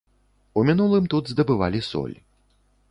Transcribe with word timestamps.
У 0.61 0.63
мінулым 0.69 1.05
тут 1.15 1.23
здабывалі 1.33 1.85
соль. 1.91 2.17